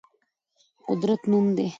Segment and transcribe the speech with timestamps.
[0.87, 1.67] قدرت نوم دی.